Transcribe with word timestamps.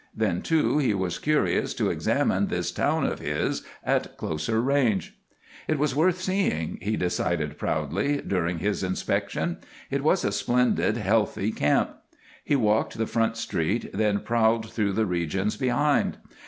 Then, 0.17 0.41
too, 0.41 0.79
he 0.79 0.95
was 0.95 1.19
curious 1.19 1.75
to 1.75 1.91
examine 1.91 2.47
this 2.47 2.71
town 2.71 3.03
of 3.05 3.19
his 3.19 3.61
at 3.83 4.17
closer 4.17 4.59
range. 4.59 5.15
It 5.67 5.77
was 5.77 5.95
worth 5.95 6.19
seeing, 6.19 6.79
he 6.81 6.97
decided 6.97 7.59
proudly, 7.59 8.19
during 8.19 8.57
his 8.57 8.81
inspection; 8.81 9.59
it 9.91 10.03
was 10.03 10.25
a 10.25 10.31
splendid, 10.31 10.97
healthy 10.97 11.51
camp. 11.51 11.93
He 12.43 12.55
walked 12.55 12.97
the 12.97 13.05
front 13.05 13.37
street, 13.37 13.91
then 13.93 14.21
prowled 14.21 14.73
through 14.73 14.93
the 14.93 15.05
regions 15.05 15.55
behind. 15.55 16.17